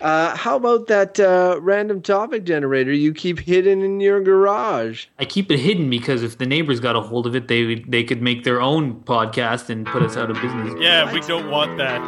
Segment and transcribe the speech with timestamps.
[0.00, 5.06] Uh, how about that uh, random topic generator you keep hidden in your garage?
[5.18, 8.04] I keep it hidden because if the neighbors got a hold of it, they they
[8.04, 10.74] could make their own podcast and put us out of business.
[10.80, 12.00] Yeah, we don't want that.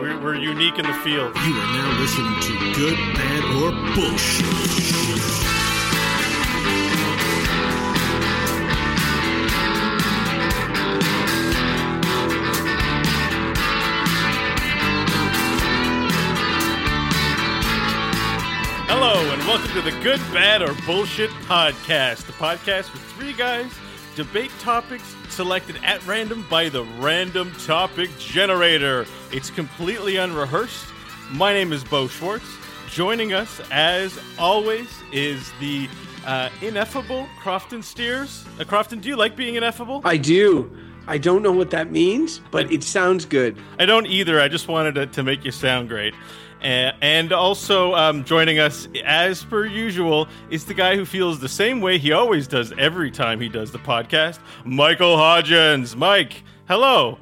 [0.00, 1.34] We're, we're unique in the field.
[1.36, 5.71] You are now listening to Good, Bad, or Bullshit.
[19.42, 22.26] And welcome to the Good, Bad, or Bullshit podcast.
[22.26, 23.72] The podcast where three guys
[24.14, 29.04] debate topics selected at random by the random topic generator.
[29.32, 30.86] It's completely unrehearsed.
[31.32, 32.44] My name is Beau Schwartz.
[32.88, 35.88] Joining us, as always, is the
[36.24, 38.44] uh, ineffable Crofton Steers.
[38.60, 40.02] Uh, Crofton, do you like being ineffable?
[40.04, 40.70] I do.
[41.08, 43.58] I don't know what that means, but it sounds good.
[43.80, 44.40] I don't either.
[44.40, 46.14] I just wanted to, to make you sound great.
[46.62, 51.80] And also um, joining us, as per usual, is the guy who feels the same
[51.80, 55.96] way he always does every time he does the podcast, Michael Hodgins.
[55.96, 57.18] Mike, hello.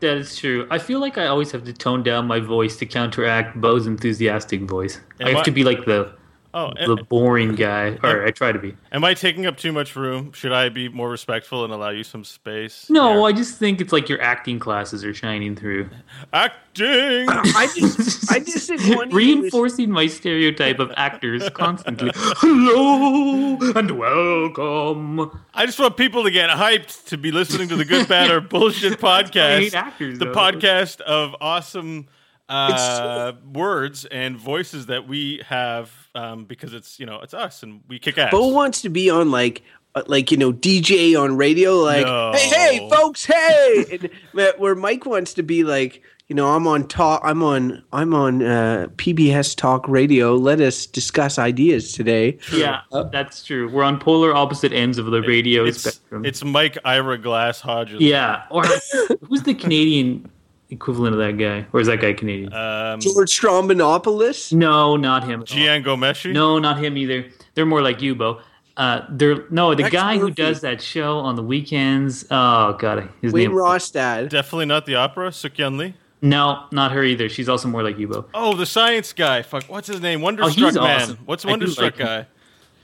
[0.00, 0.66] That is true.
[0.70, 4.62] I feel like I always have to tone down my voice to counteract Beau's enthusiastic
[4.62, 5.00] voice.
[5.20, 6.12] I have I- to be like the
[6.54, 8.74] Oh, the boring guy, or I try to be.
[8.90, 10.32] am I taking up too much room?
[10.32, 12.88] Should I be more respectful and allow you some space?
[12.88, 13.22] No, There.
[13.24, 15.90] I just think it's like your acting classes are shining through,
[16.32, 17.26] acting.
[17.28, 22.10] I just, I just think one of you is- reinforcing my stereotype of actors constantly.
[22.14, 25.30] Hello and welcome.
[25.54, 28.40] I just want people to get hyped to be listening to the Good, Bad, or
[28.40, 29.58] Bullshit I podcast.
[29.58, 30.32] hate actors, the though.
[30.32, 32.06] podcast of awesome
[32.48, 37.82] uh, words and voices that we have um, because it's you know it's us and
[37.88, 38.30] we kick ass.
[38.30, 39.62] Beau wants to be on like,
[39.94, 41.76] uh, like you know, DJ on radio.
[41.76, 42.32] Like, No.
[42.34, 43.84] hey, hey, folks, hey.
[43.92, 47.20] and, uh, where Mike wants to be like, you know, I'm on talk.
[47.22, 47.84] I'm on.
[47.92, 50.34] I'm on uh, PBS Talk Radio.
[50.34, 52.38] Let us discuss ideas today.
[52.52, 52.80] Yeah,
[53.12, 53.70] that's true.
[53.70, 56.24] We're on polar opposite ends of the radio it's, spectrum.
[56.24, 58.00] it's Mike Ira Glass Hodges.
[58.00, 58.64] yeah, or
[59.28, 60.28] who's the Canadian
[60.70, 61.66] equivalent of that guy?
[61.72, 62.52] Or is that guy Canadian?
[62.52, 64.52] Um, George Stroumboulopoulos.
[64.52, 65.42] no, not him.
[65.44, 66.32] Jian Ghomeshi.
[66.32, 67.26] No, not him either.
[67.54, 68.40] They're more like you, Beau.
[68.76, 72.26] Uh, they're no the Rex guy who does that show on the weekends.
[72.30, 73.56] Oh god, his Wayne name.
[73.56, 74.28] Rostad.
[74.28, 75.32] Definitely not the opera.
[75.32, 75.94] Sook-Yin Lee.
[76.20, 77.28] No, not her either.
[77.30, 78.26] She's also more like you, Beau.
[78.34, 79.40] Oh, the science guy.
[79.42, 79.64] Fuck.
[79.64, 80.20] What's his name?
[80.20, 81.00] Oh, Wonderstruck he's man.
[81.00, 81.18] awesome.
[81.24, 82.06] What's Wonderstruck like him.
[82.06, 82.26] guy?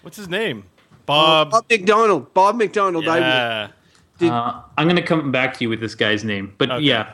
[0.02, 0.64] What's his name?
[1.04, 1.50] Bob.
[1.50, 2.32] Bob McDonald.
[2.32, 3.06] Bob McDonald.
[3.08, 3.68] I, yeah.
[4.18, 6.84] Did- Uh, I'm gonna come back to you with this guy's name, but Okay.
[6.84, 7.12] yeah,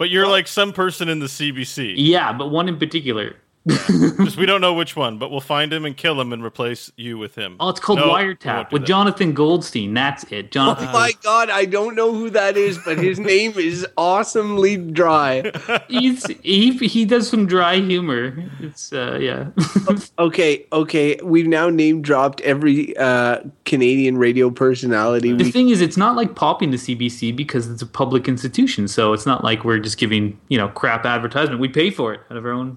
[0.00, 1.92] But you're like some person in the CBC.
[1.98, 3.36] yeah, but one in particular.
[4.24, 6.90] Just we don't know which one, but we'll find him and kill him and replace
[6.96, 7.56] you with him.
[7.60, 8.86] Oh, it's called No, Wiretap with that.
[8.88, 9.94] Jonathan Goldstein.
[9.94, 10.88] That's it, Jonathan.
[10.88, 11.00] oh Jonathan.
[11.00, 15.50] my God, I don't know who that is, but his name is awesomely dry.
[15.88, 18.34] He's, he he does some dry humor.
[18.60, 19.50] It's uh, yeah.
[20.18, 25.32] Okay, okay, we've now name dropped every uh, Canadian radio personality.
[25.32, 28.86] the We, thing is, it's not like popping the CBC because it's a public institution,
[28.88, 31.60] so it's not like we're just giving you know crap advertisement.
[31.60, 32.76] We pay for it out of our own.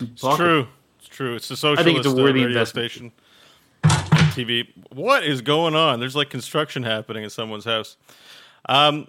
[0.00, 0.66] It's true.
[0.98, 1.34] It's true.
[1.34, 2.90] It's a socialist I think it's a uh, worthy radio investment.
[2.90, 3.12] station.
[4.30, 4.68] TV.
[4.90, 6.00] What is going on?
[6.00, 7.96] There's like construction happening in someone's house.
[8.68, 9.08] Um,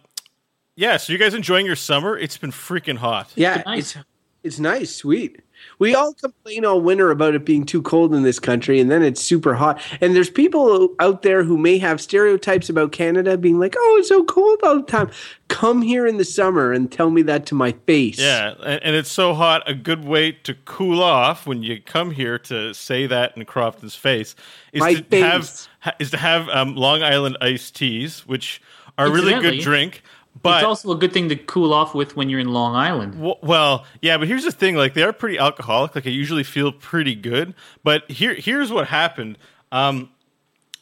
[0.75, 0.97] yeah.
[0.97, 2.17] So you guys enjoying your summer?
[2.17, 3.31] It's been freaking hot.
[3.35, 3.95] yeah, nice.
[3.95, 4.05] it's
[4.43, 5.41] it's nice, sweet.
[5.79, 9.01] We all complain all winter about it being too cold in this country, and then
[9.01, 9.81] it's super hot.
[9.99, 14.09] And there's people out there who may have stereotypes about Canada, being like, "Oh, it's
[14.09, 15.09] so cold all the time."
[15.47, 18.19] Come here in the summer and tell me that to my face.
[18.19, 19.63] Yeah, and, and it's so hot.
[19.69, 23.95] A good way to cool off when you come here to say that in Crofton's
[23.95, 24.35] face
[24.71, 25.67] is My to face.
[25.79, 28.61] have is to have um, Long Island iced teas, which
[28.97, 30.03] are a really good drink.
[30.43, 33.13] But it's also a good thing to cool off with when you're in Long Island.
[33.13, 35.93] W- Well, yeah, but here's the thing: like they are pretty alcoholic.
[35.95, 37.53] Like I usually feel pretty good,
[37.83, 39.37] but here here's what happened.
[39.71, 40.09] Um,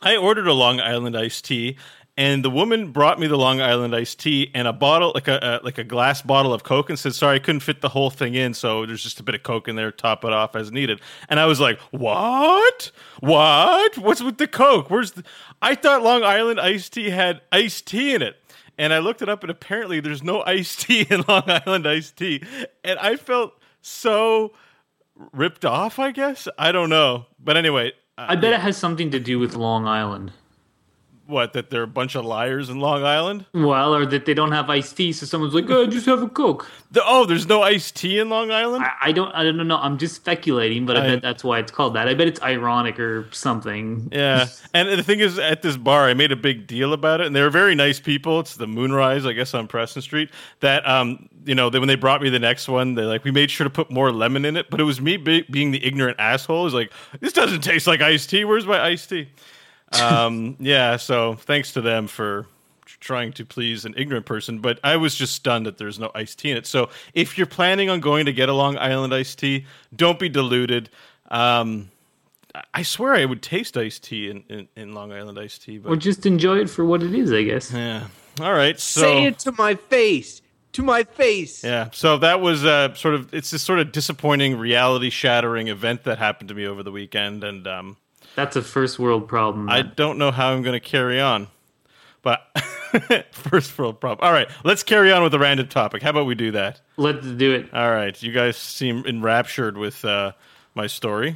[0.01, 1.77] I ordered a Long Island iced tea,
[2.15, 5.59] and the woman brought me the Long Island iced tea and a bottle, like a,
[5.61, 8.09] a like a glass bottle of Coke, and said, "Sorry, I couldn't fit the whole
[8.11, 9.91] thing in, so there's just a bit of Coke in there.
[9.91, 12.91] Top it off as needed." And I was like, "What?
[13.19, 13.97] What?
[13.97, 14.89] What's with the Coke?
[14.89, 15.23] Where's the?"
[15.61, 18.37] I thought Long Island iced tea had iced tea in it.
[18.79, 22.15] And I looked it up, and apparently there's no iced tea in Long Island iced
[22.15, 22.41] tea.
[22.83, 24.53] And I felt so
[25.33, 26.47] ripped off, I guess.
[26.57, 27.25] I don't know.
[27.37, 30.31] But anyway, uh, I bet it has something to do with Long Island.
[31.29, 33.45] What that they're a bunch of liars in Long Island.
[33.53, 36.27] Well, or that they don't have iced tea, so someone's like, "Oh, just have a
[36.27, 38.83] coke." The, oh, there's no iced tea in Long Island.
[38.83, 39.77] I, I don't, I don't know.
[39.77, 42.07] I'm just speculating, but I, I- bet that's why it's called that.
[42.07, 44.09] I bet it's ironic or something.
[44.11, 47.27] Yeah, and the thing is, at this bar, I made a big deal about it,
[47.27, 48.39] and they were very nice people.
[48.39, 50.29] It's the Moonrise, I guess, on Preston Street.
[50.61, 53.31] That um, you know, they, when they brought me the next one, they like we
[53.31, 55.85] made sure to put more lemon in it, but it was me be- being the
[55.85, 56.63] ignorant asshole.
[56.63, 58.45] Was like, this doesn't taste like iced tea.
[58.45, 59.29] Where's my iced tea?
[59.93, 62.45] Um, yeah, so thanks to them for
[62.99, 66.39] trying to please an ignorant person, but I was just stunned that there's no iced
[66.39, 66.65] tea in it.
[66.67, 69.65] So if you're planning on going to get a Long Island iced tea,
[69.95, 70.89] don't be deluded.
[71.31, 71.89] Um,
[72.53, 75.77] I- I swear I would taste iced tea in, in, in Long Island iced tea,
[75.77, 77.71] Or but just enjoy it for what it is, I guess.
[77.71, 78.07] yeah.
[78.41, 80.41] All right, so Say it to my face.
[80.73, 81.63] To my face.
[81.63, 86.03] yeah, so that was uh, sort of it's this sort of disappointing, reality shattering event
[86.03, 87.97] that happened to me over the weekend, and um,
[88.39, 89.69] That's a first world problem.
[89.69, 91.49] I don't know how I'm going to carry on.
[92.21, 92.39] But
[93.33, 94.25] first world problem.
[94.25, 96.01] All right, let's carry on with the random topic.
[96.01, 96.79] How about we do that?
[96.95, 97.73] Let's do it.
[97.73, 100.31] All right, you guys seem enraptured with uh,
[100.73, 101.35] my story.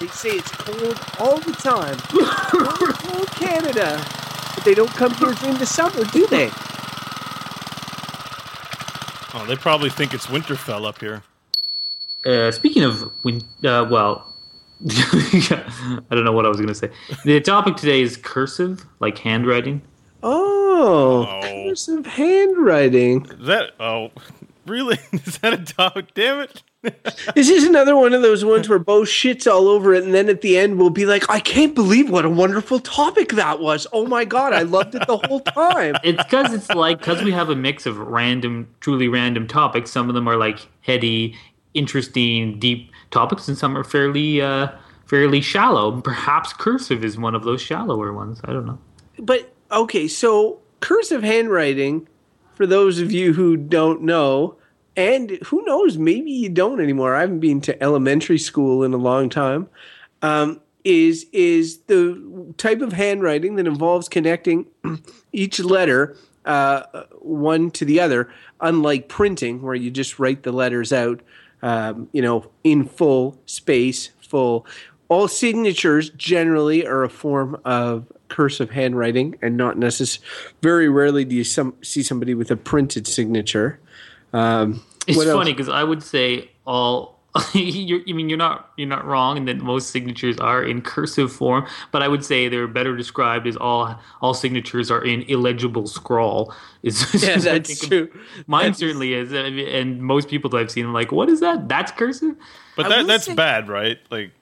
[0.00, 1.96] They say it's cold all the time.
[2.08, 4.04] cold, cold Canada.
[4.56, 6.50] But they don't come here during the summer, do they?
[9.32, 11.22] Oh, they probably think it's Winterfell up here.
[12.26, 14.26] Uh, speaking of, when, uh, well,
[14.88, 16.90] I don't know what I was going to say.
[17.24, 19.82] The topic today is cursive, like handwriting.
[20.22, 21.40] Oh, Oh.
[21.68, 23.26] cursive handwriting.
[23.26, 23.72] Is that?
[23.78, 24.10] Oh,
[24.66, 24.98] really?
[25.12, 26.14] Is that a topic?
[26.14, 26.62] Damn it!
[27.34, 30.30] This is another one of those ones where Beau shits all over it, and then
[30.30, 33.86] at the end we'll be like, I can't believe what a wonderful topic that was.
[33.92, 35.96] Oh my god, I loved it the whole time.
[36.02, 39.90] It's because it's like because we have a mix of random, truly random topics.
[39.90, 41.36] Some of them are like heady,
[41.74, 44.68] interesting, deep topics, and some are fairly, uh,
[45.06, 46.00] fairly shallow.
[46.00, 48.40] Perhaps cursive is one of those shallower ones.
[48.44, 48.78] I don't know.
[49.18, 52.08] But okay, so cursive handwriting,
[52.54, 54.56] for those of you who don't know,
[54.96, 57.14] and who knows, maybe you don't anymore.
[57.14, 59.68] I haven't been to elementary school in a long time.
[60.22, 64.66] Um, is is the type of handwriting that involves connecting
[65.32, 68.30] each letter uh, one to the other,
[68.60, 71.20] unlike printing, where you just write the letters out,
[71.62, 74.66] um, you know, in full space, full.
[75.08, 80.26] All signatures generally are a form of cursive handwriting, and not necessarily.
[80.62, 83.80] Very rarely do you some, see somebody with a printed signature.
[84.32, 87.19] Um, It's funny because I would say all.
[87.54, 91.32] you're, I mean, you're not you're not wrong in that most signatures are in cursive
[91.32, 95.86] form, but I would say they're better described as all all signatures are in illegible
[95.86, 96.52] scrawl.
[96.82, 98.10] Is Yeah, is what I that's true.
[98.48, 101.38] Mine That's- certainly is, and and most people that I've seen, I'm like, what is
[101.40, 101.68] that?
[101.68, 102.34] That's cursive.
[102.76, 103.98] But that that's say- bad, right?
[104.10, 104.32] Like,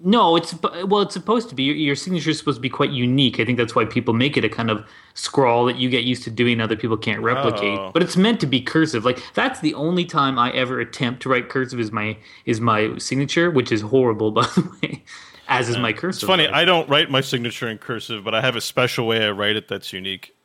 [0.00, 1.64] No, it's well, it's supposed to be.
[1.64, 3.40] Your, your signature is supposed to be quite unique.
[3.40, 6.22] I think that's why people make it a kind of scrawl that you get used
[6.24, 7.78] to doing, other people can't replicate.
[7.78, 7.90] Oh.
[7.92, 9.04] But it's meant to be cursive.
[9.04, 12.16] Like that's the only time I ever attempt to write cursive is my
[12.46, 15.04] is my signature, which is horrible, by the way.
[15.48, 16.22] As is my cursive.
[16.22, 16.44] it's funny.
[16.44, 19.30] Like, I don't write my signature in cursive, but I have a special way I
[19.30, 20.36] write it that's unique.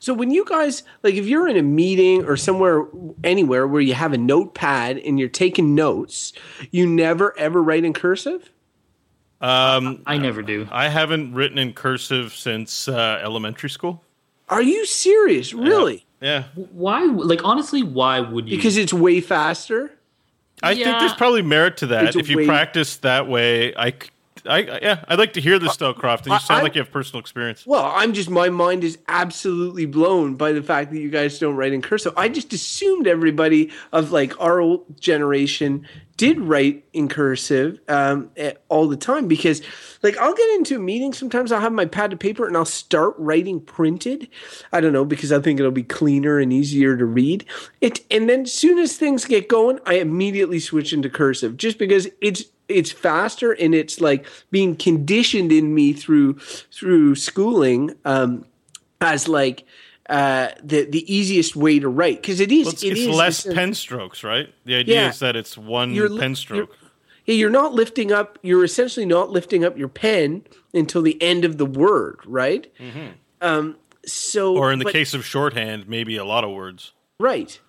[0.00, 2.86] So when you guys like if you're in a meeting or somewhere
[3.24, 6.32] anywhere where you have a notepad and you're taking notes,
[6.70, 8.50] you never ever write in cursive?
[9.40, 10.68] Um, I never do.
[10.70, 14.02] I haven't written in cursive since uh, elementary school.
[14.48, 15.54] Are you serious?
[15.54, 16.04] Really?
[16.20, 17.04] Yeah, Why?
[17.06, 18.56] Like honestly, why would you?
[18.56, 19.90] Because it's way faster?
[20.62, 22.04] I think there's probably merit to that.
[22.08, 23.94] It's If you way- practice that way, I,
[24.46, 26.26] I- yeah, I'd like to hear this though, Croft.
[26.26, 27.66] You sound I- like you have personal experience.
[27.66, 31.56] Well, I'm just my mind is absolutely blown by the fact that you guys don't
[31.56, 32.12] write in cursive.
[32.16, 35.86] I just assumed everybody of like our old generation
[36.20, 39.62] did write in cursive um, eh, all the time because,
[40.02, 41.14] like, I'll get into a meeting.
[41.14, 44.28] Sometimes I'll have my pad of paper and I'll start writing printed.
[44.70, 47.46] I don't know because I think it'll be cleaner and easier to read.
[47.80, 51.78] It and then as soon as things get going, I immediately switch into cursive just
[51.78, 56.34] because it's it's faster and it's like being conditioned in me through
[56.72, 58.44] through schooling um,
[59.00, 59.64] as like
[60.08, 63.08] uh, the the easiest way to write because it is Well, it's, it it's is
[63.16, 64.52] less the- pen strokes, right?
[64.64, 65.08] The idea Yeah.
[65.10, 66.76] is that it's one You're pen you're- stroke.
[67.26, 68.38] yeah, you're not lifting up.
[68.42, 70.42] You're essentially not lifting up your pen
[70.74, 72.66] until the end of the word, right?
[73.40, 74.58] Um, so, Mm-hmm.
[74.60, 76.92] Or in the but- case of shorthand, maybe a lot of words.
[77.20, 77.60] right?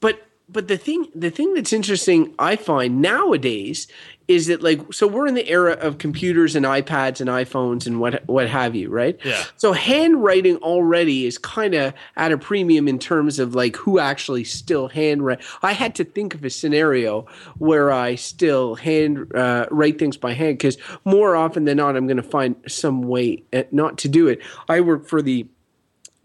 [0.00, 3.88] But but the thing the thing that's interesting I find nowadays
[4.28, 8.00] is that like so we're in the era of computers and iPads and iPhones and
[8.00, 9.18] what what have you, right?
[9.24, 9.42] Yeah.
[9.56, 14.44] So handwriting already is kind of at a premium in terms of like who actually
[14.44, 15.42] still handwrite.
[15.62, 17.26] I had to think of a scenario
[17.58, 22.06] where I still hand uh, write things by hand because more often than not I'm
[22.06, 24.40] going to find some way uh, not to do it.
[24.68, 25.46] I work for the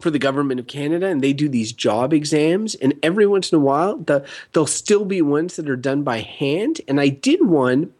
[0.02, 2.74] for the government of Canada, and they do these job exams.
[2.74, 6.18] And every once in a while, the, there'll still be ones that are done by
[6.18, 6.80] hand.
[6.88, 7.92] And I did one.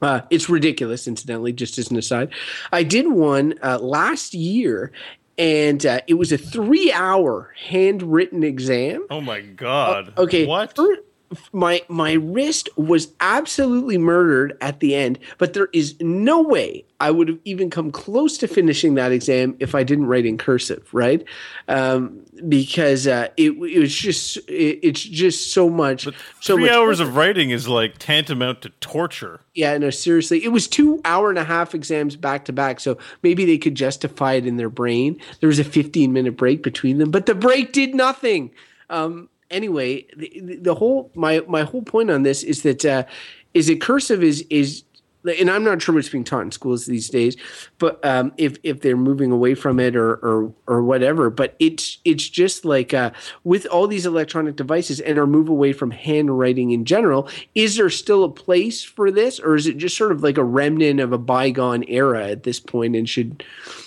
[0.00, 2.30] Uh, it's ridiculous, incidentally, just as an aside.
[2.72, 4.92] I did one uh, last year,
[5.38, 9.06] and uh, it was a three-hour handwritten exam.
[9.10, 10.12] Oh my god.
[10.16, 10.76] Okay, What?
[10.76, 10.98] fir-
[11.52, 17.10] my my wrist was absolutely murdered at the end, but there is no way I
[17.10, 20.88] would have even come close to finishing that exam if I didn't write in cursive,
[20.94, 21.22] right?
[21.68, 26.04] Um, because uh, it, it was just it, it's just so much
[26.40, 29.40] so Three much hours of writing is like tantamount to torture.
[29.54, 30.42] yeah, no, seriously.
[30.42, 32.80] It was two hour and a half exams back to back.
[32.80, 35.20] So maybe they could justify it in their brain.
[35.40, 38.50] There was a 15 minute break between them, but the break did nothing.
[38.88, 43.04] Um, anyway, the, the- the whole, my, my whole point on this is that, uh,
[43.52, 44.84] is that cursive is, is,
[45.24, 47.36] and I'm not sure what's being taught in schools these days,
[47.78, 51.98] but um, if if they're moving away from it or or or whatever, but it's
[52.04, 53.10] it's just like uh,
[53.44, 57.90] with all these electronic devices and our move away from handwriting in general, is there
[57.90, 61.12] still a place for this, or is it just sort of like a remnant of
[61.12, 63.42] a bygone era at this point, and should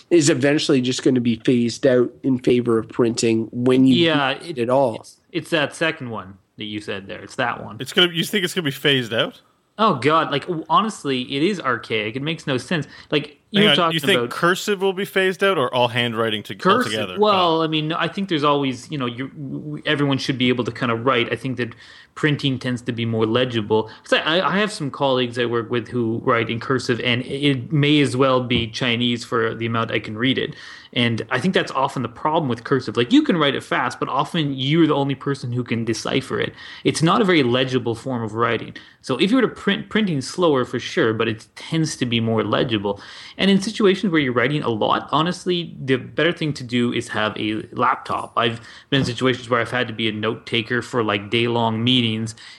[0.09, 4.29] is eventually just going to be phased out in favor of printing when you Yeah,
[4.31, 4.95] it it- at all?
[4.95, 7.21] It's, it's that second one that you said there.
[7.21, 7.77] It's that one.
[7.79, 8.11] It's gonna.
[8.13, 9.41] You think it's gonna be phased out?
[9.79, 10.31] Oh God!
[10.31, 12.15] Like honestly, it is archaic.
[12.15, 12.87] It makes no sense.
[13.11, 15.73] Like you Hang were on, talking you think about cursive will be phased out, or
[15.73, 16.93] all handwriting to, cursive.
[16.93, 17.19] altogether?
[17.19, 20.71] Well, I mean, I think there's always, you know, you everyone should be able to
[20.71, 21.31] kind of write.
[21.31, 21.75] I think that
[22.17, 23.89] printing tends to be more legible.
[24.03, 27.71] 'Cause I, I have some colleagues I work with who write in cursive, and it
[27.71, 30.55] may as well be Chinese for the amount I can read it.
[30.93, 32.97] And I think that's often the problem with cursive.
[32.97, 36.39] Like you can write it fast, but often you're the only person who can decipher
[36.39, 36.53] it.
[36.89, 38.73] It's not a very legible form of writing.
[39.01, 42.19] So if you were to print, printing slower for sure, but it tends to be
[42.19, 42.99] more legible.
[43.37, 47.09] And in situations where you're writing a lot, honestly, the better thing to do is
[47.09, 48.27] have a laptop.
[48.43, 48.59] I've
[48.89, 51.83] been in situations where I've had to be a note taker for like day long
[51.83, 52.06] meetings,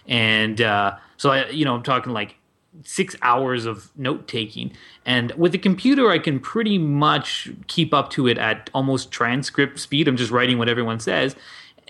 [0.06, 2.36] and uh, so I, you know, I'm talking like
[2.84, 4.72] six hours of note taking.
[5.04, 9.78] And with a computer, I can pretty much keep up to it at almost transcript
[9.80, 10.06] speed.
[10.06, 11.34] I'm just writing what everyone says.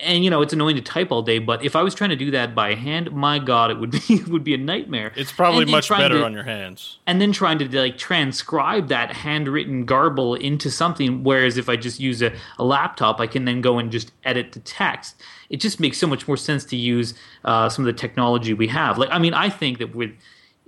[0.01, 2.17] And you know it's annoying to type all day, but if I was trying to
[2.17, 5.13] do that by hand, my God, it would be it would be a nightmare.
[5.17, 6.99] it's probably And much better to- on your hands.
[7.09, 11.99] and then trying to like transcribe that handwritten garble into something whereas if i just
[11.99, 15.81] use a, a laptop i can then go and just edit the text it just
[15.81, 17.15] makes so much more sense to use
[17.45, 20.11] uh, some of the technology we have like i mean i think that with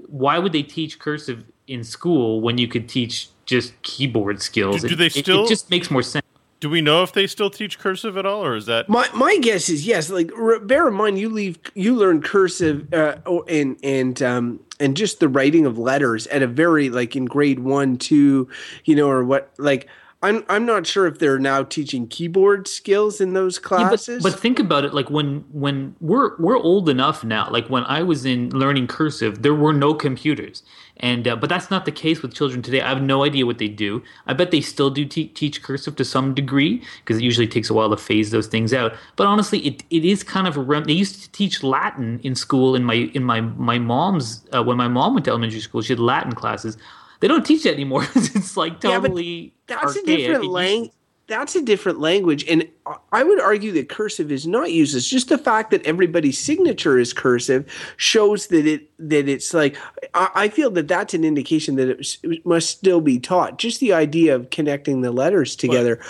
[0.08, 4.88] why would they teach cursive in school when you could teach just keyboard skills Do-
[4.88, 6.24] do It- they it- still- it just makes more sense
[6.60, 8.86] Do we know if they still teach cursive at all, or is that?
[8.86, 10.10] My my guess is yes.
[10.10, 13.16] Like re- bear in mind, you leave you learn cursive uh,
[13.48, 17.60] and and um and just the writing of letters at a very like in grade
[17.60, 18.46] one, two,
[18.84, 19.88] you know, or what like.
[20.22, 24.22] I'm I'm not sure if they're now teaching keyboard skills in those Yeah, but, classes.
[24.22, 28.02] but think about it like when when we're we're old enough now like when i
[28.02, 30.62] was in learning cursive there were no computers.
[31.02, 32.82] And uh, but that's not the case with children today.
[32.82, 34.02] I have no idea what they do.
[34.26, 37.70] I bet they still do te- teach cursive to some degree because it usually takes
[37.70, 38.92] a while to phase those things out.
[39.16, 42.34] But honestly it, it is kind of a rem- they used to teach latin in
[42.34, 45.80] school in my in my my mom's uh, when my mom went to elementary school
[45.80, 46.76] she had latin classes
[47.20, 50.50] they don't teach that anymore it's like Yeah, but totally that's a different It used-
[50.52, 50.90] lang-
[51.28, 54.96] That's a different language, and I- I would argue that cursive is not used.
[54.96, 57.62] It's just the fact that everybody's signature is cursive
[57.96, 59.76] shows that it that it's like.
[60.12, 63.58] I, I feel that that's an indication that it, s- it must still be taught.
[63.58, 66.00] Just the idea of connecting the letters together.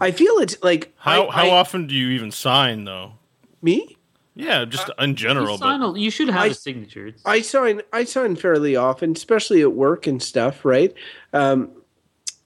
[0.00, 3.12] I feel it's like How I- how I- often do you even sign though?
[3.60, 3.98] me.
[4.34, 7.40] Yeah, just in you, sign But a- you should have I- a signature It's- I
[7.42, 10.94] sign I sign fairly often, especially at work and stuff, right?
[11.32, 11.70] Um,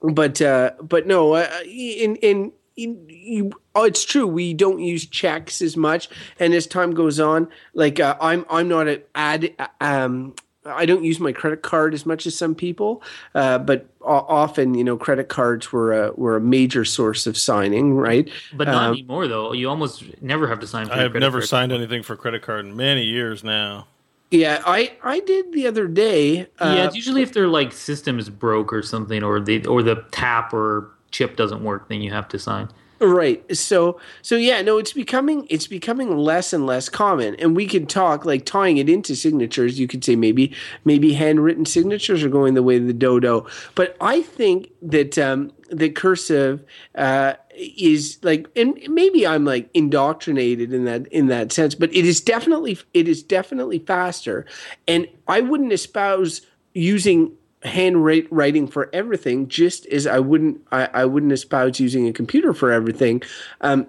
[0.01, 2.51] but uh, but no, uh, in in.
[2.77, 4.27] in you, oh, it's true.
[4.27, 8.67] We don't use checks as much, and as time goes on, like uh, I'm, I'm
[8.67, 9.53] not an ad.
[9.79, 10.33] Um,
[10.65, 13.03] I don't use my credit card as much as some people,
[13.35, 17.37] uh, but o- often, you know, credit cards were a were a major source of
[17.37, 18.29] signing, right?
[18.53, 19.53] But not Um, anymore, though.
[19.53, 21.49] You almost never have to sign for I your have credit never card.
[21.49, 23.87] signed anything for credit card in many years now.
[24.31, 26.47] Yeah, I I did the other day.
[26.59, 29.83] Uh, yeah, it's usually if their like system is broke or something, or the or
[29.83, 32.69] the tap or chip doesn't work, then you have to sign.
[33.01, 33.43] Right.
[33.55, 37.35] So so yeah, no, it's becoming it's becoming less and less common.
[37.35, 41.65] And we could talk like tying it into signatures, you could say maybe maybe handwritten
[41.65, 43.47] signatures are going the way of the dodo.
[43.75, 46.63] But I think that um that cursive
[46.95, 52.05] uh is like and maybe I'm like indoctrinated in that in that sense, but it
[52.05, 54.45] is definitely it is definitely faster.
[54.87, 56.41] And I wouldn't espouse
[56.73, 57.33] using
[57.65, 62.71] handwriting for everything, just as I wouldn't I, I wouldn't espouse using a computer for
[62.71, 63.21] everything.
[63.61, 63.87] Um,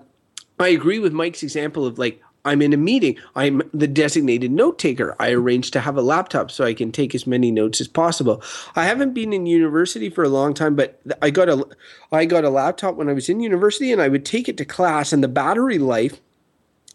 [0.59, 3.17] I agree with Mike's example of like I'm in a meeting.
[3.35, 5.17] I'm the designated note taker.
[5.19, 8.41] I arrange to have a laptop so I can take as many notes as possible.
[8.77, 11.67] I haven't been in university for a long time, but I got a
[12.13, 14.65] I got a laptop when I was in university, and I would take it to
[14.65, 16.21] class, and the battery life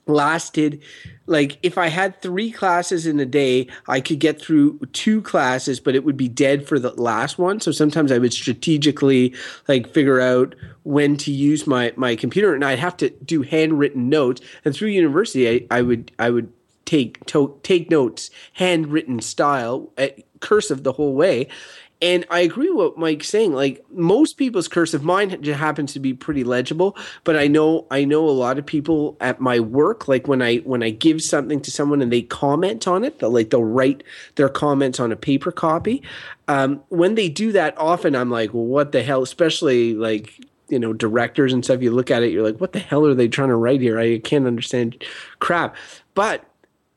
[0.08, 0.82] lasted
[1.32, 5.80] like if I had three classes in a day, I could get through two classes,
[5.80, 7.62] but it would be dead for the last one.
[7.62, 9.34] So sometimes I would strategically
[9.68, 14.10] like figure out when to use my my computer, and I'd have to do handwritten
[14.10, 14.42] notes.
[14.66, 16.52] And through university, I, I would I would
[16.84, 21.48] take to, take notes handwritten style, at eh, cursive the whole way.
[22.02, 23.54] And I agree with what Mike's saying.
[23.54, 26.98] Like most people's cursive, mine happens to be pretty legible.
[27.24, 30.08] But I know I know a lot of people at my work.
[30.08, 33.30] Like when I when I give something to someone and they comment on it, they'll
[33.30, 34.04] like they'll write
[34.36, 36.02] their comments on a paper copy.
[36.48, 39.22] Um, when they do that, often I'm like, well, what the hell?
[39.22, 40.40] Especially like
[40.70, 41.84] you know directors and stuff.
[41.84, 44.00] You look at it, you're like, what the hell are they trying to write here?
[44.00, 45.04] I can't understand
[45.40, 45.76] crap.
[46.16, 46.46] But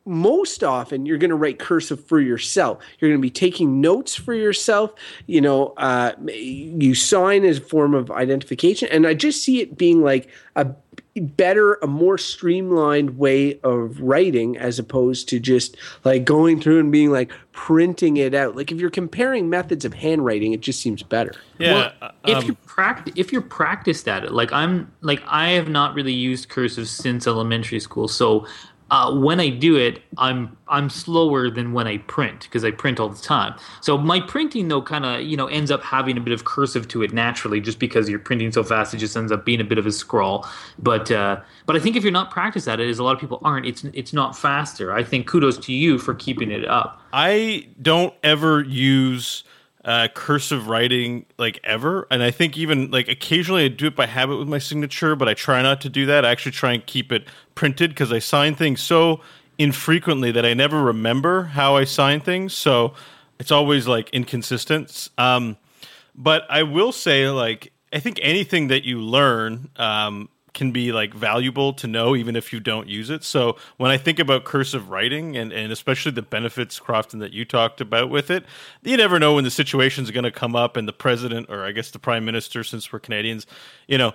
[0.06, 2.82] most often you're going to write cursive for yourself.
[2.98, 4.92] You're going to be taking notes for yourself.
[5.26, 8.88] You know, uh, you sign as a form of identification.
[8.90, 10.74] And I just see it being like a
[11.16, 16.92] better, a more streamlined way of writing as opposed to just like going through and
[16.92, 18.56] being like printing it out.
[18.56, 21.32] Like if you're comparing methods of handwriting, it just seems better.
[21.58, 21.72] Yeah.
[21.72, 25.68] Well, um, if you practice, if you're practiced at it, like I'm, like I have
[25.68, 28.46] not really used cursive since elementary school, so
[28.90, 33.00] uh, when I do it, I'm I'm slower than when I print because I print
[33.00, 33.54] all the time.
[33.80, 36.86] So my printing though kind of you know ends up having a bit of cursive
[36.88, 39.64] to it naturally, just because you're printing so fast, it just ends up being a
[39.64, 40.46] bit of a scrawl.
[40.78, 43.20] But uh, but I think if you're not practiced at it, as a lot of
[43.20, 44.92] people aren't, it's it's not faster.
[44.92, 47.00] I think kudos to you for keeping it up.
[47.12, 49.44] I don't ever use
[49.84, 52.06] uh, cursive writing like ever.
[52.10, 55.28] And I think even like occasionally I do it by habit with my signature, but
[55.28, 56.24] I try not to do that.
[56.24, 59.20] I actually try and keep it printed because I sign things so
[59.58, 62.54] infrequently that I never remember how I sign things.
[62.54, 62.94] So
[63.38, 65.10] it's always like inconsistent.
[65.18, 65.56] Um,
[66.14, 71.12] but I will say, like, I think anything that you learn um, can be like
[71.12, 73.24] valuable to know even if you don't use it.
[73.24, 77.44] So when I think about cursive writing and, and especially the benefits, Crofton, that you
[77.44, 78.44] talked about with it,
[78.82, 81.72] you never know when the situation's going to come up and the president or I
[81.72, 83.46] guess the prime minister, since we're Canadians,
[83.88, 84.12] you know,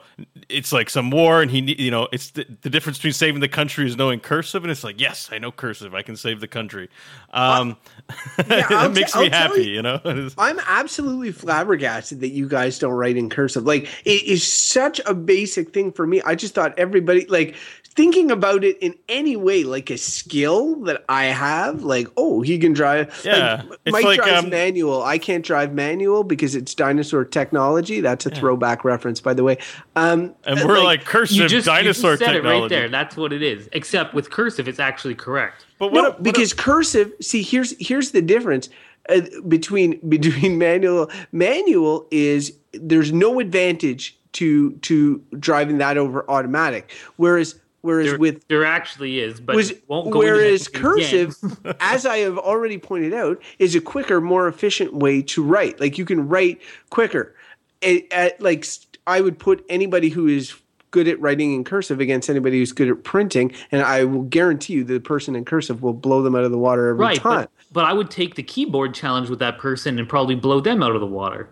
[0.47, 3.49] it's like some war and he, you know, it's the, the difference between saving the
[3.49, 4.63] country is knowing cursive.
[4.63, 5.93] And it's like, yes, I know cursive.
[5.93, 6.89] I can save the country.
[7.31, 7.75] Um,
[8.47, 9.99] yeah, it makes t- me happy, you, you, know?
[10.37, 13.65] I'm absolutely flabbergasted that you guys don't write in cursive.
[13.65, 16.21] Like it is such a basic thing for me.
[16.29, 17.55] I just thought everybody like
[17.99, 22.57] thinking about it in any way like a skill that I have, like, oh, he
[22.59, 23.19] can drive.
[23.25, 23.63] Yeah.
[23.67, 25.03] Like, Mike like, drives um, manual.
[25.03, 27.99] I can't drive manual because it's dinosaur technology.
[27.99, 28.39] That's a yeah.
[28.39, 29.57] throwback reference, by the way.
[29.95, 32.47] Um, and we're like, like cursive just, dinosaur said technology.
[32.47, 32.89] It right there.
[32.89, 33.67] That's what it is.
[33.73, 35.65] Except with cursive, it's actually correct.
[35.79, 37.11] But what, no, what because cursive.
[37.19, 38.69] See, here's here's the difference.
[39.09, 46.91] Uh, between between manual manual is there's no advantage to to driving that over automatic.
[47.17, 51.35] Whereas whereas there, with there actually is, but was, whereas cursive,
[51.79, 55.79] as I have already pointed out, is a quicker, more efficient way to write.
[55.79, 57.35] Like you can write quicker.
[57.81, 58.65] At, at, like
[59.07, 60.53] I would put anybody who is
[60.91, 64.73] good at writing in cursive against anybody who's good at printing, and I will guarantee
[64.73, 67.41] you the person in cursive will blow them out of the water every right, time.
[67.41, 70.83] But, but I would take the keyboard challenge with that person and probably blow them
[70.83, 71.49] out of the water.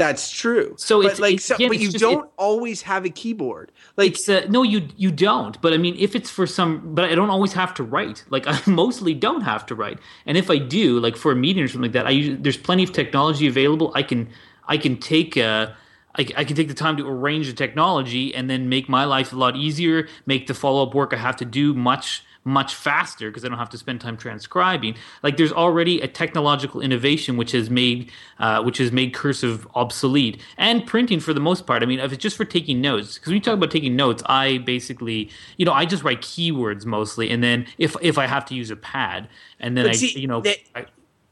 [0.00, 0.74] That's true.
[0.78, 3.70] So but it's like, it's, so, but you just, don't it, always have a keyboard.
[3.98, 5.60] Like, uh, no, you you don't.
[5.60, 8.24] But I mean, if it's for some, but I don't always have to write.
[8.30, 9.98] Like, I mostly don't have to write.
[10.24, 12.56] And if I do, like for a meeting or something like that, I usually, there's
[12.56, 13.92] plenty of technology available.
[13.94, 14.30] I can
[14.66, 15.36] I can take.
[15.36, 15.72] Uh,
[16.16, 19.32] I, I, can take the time to arrange the technology and then make my life
[19.32, 23.30] a lot easier, make the follow up work I have to do much much faster
[23.30, 24.94] because I don't have to spend time transcribing.
[25.22, 30.40] Like there's already a technological innovation which has made uh, which has made cursive obsolete
[30.56, 31.82] and printing for the most part.
[31.82, 34.22] I mean, if it's just for taking notes, because when you talk about taking notes,
[34.26, 38.44] I basically you know I just write keywords mostly, and then if if I have
[38.46, 40.40] to use a pad, and then but I see, you know.
[40.40, 40.86] That, I,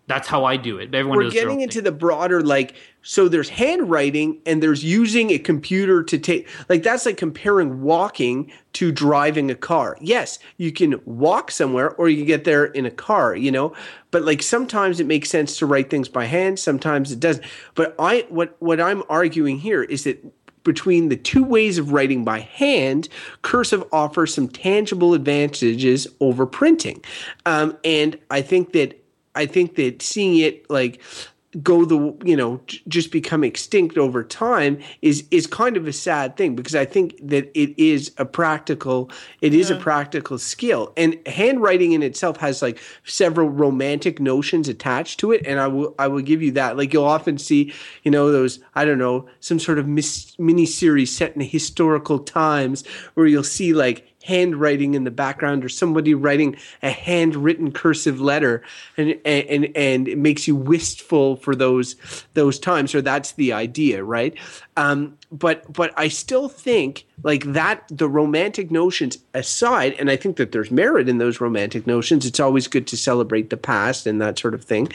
[0.09, 0.95] That's how I do it.
[0.95, 1.85] Everyone we're getting into thing.
[1.85, 7.07] the broader like so there's handwriting and there's using a computer to take like that's
[7.07, 12.27] like comparing walking to driving a car yes you can walk somewhere or you can
[12.27, 13.73] get there in a car you know
[14.11, 17.45] but like sometimes it makes sense to write things by hand sometimes it doesn't
[17.75, 20.23] but i what what i'm arguing here is that
[20.65, 23.09] between the two ways of writing by hand,
[23.41, 27.03] cursive offers some tangible advantages over printing,
[27.47, 29.03] um, and I think that
[29.39, 31.01] I think that seeing it like
[31.63, 36.37] go the you know just become extinct over time is is kind of a sad
[36.37, 40.93] thing because I think that it is a practical it is a practical skill.
[40.97, 45.47] And handwriting in itself has like several romantic notions attached to it.
[45.47, 46.77] And I will I will give you that.
[46.77, 47.73] Like you'll often see
[48.03, 52.19] you know those I don't know some sort of mis- mini series set in historical
[52.19, 58.21] times where you'll see like handwriting in the background or somebody writing a handwritten cursive
[58.21, 58.63] letter
[58.97, 61.97] and and and it makes you wistful for those
[62.35, 62.95] those times.
[62.95, 64.35] Or that's the idea right?
[64.77, 70.37] Um, but but I still think like that the romantic notions aside and I think
[70.37, 72.27] that there's merit in those romantic notions.
[72.27, 74.91] It's always good to celebrate the past and that sort of thing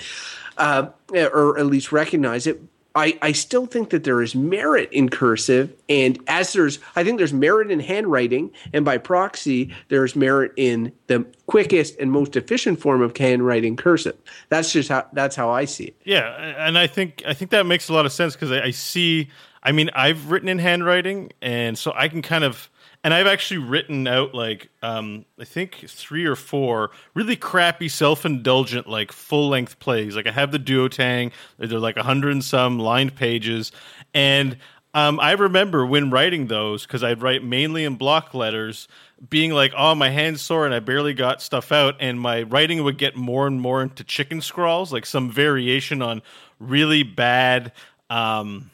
[0.58, 2.62] uh, or at least recognize it
[2.96, 7.18] I, I still think that there is merit in cursive, and as there's, I think
[7.18, 12.80] there's merit in handwriting, and by proxy, there's merit in the quickest and most efficient
[12.80, 14.16] form of handwriting cursive.
[14.50, 15.96] That's just how that's how I see it.
[16.06, 18.72] Yeah, and I think I think that makes a lot of sense because I, I
[18.72, 19.30] see.
[19.64, 22.70] I mean, I've written in handwriting, and so I can kind of.
[23.04, 28.88] And I've actually written out like um, I think three or four really crappy, self-indulgent,
[28.88, 30.16] like full-length plays.
[30.16, 33.74] Like I have the duotang; they're like a hundred and some lined pages,
[34.14, 34.58] and
[34.94, 38.88] um, I remember when writing those because I'd write mainly in block letters,
[39.28, 42.84] being like, "Oh, my hand's sore and I barely got stuff out," and my writing
[42.84, 46.22] would get more and more into chicken scrawls, like some variation on
[46.60, 47.72] really bad.
[48.10, 48.70] Um,